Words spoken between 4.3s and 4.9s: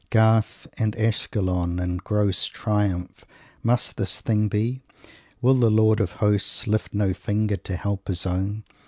be?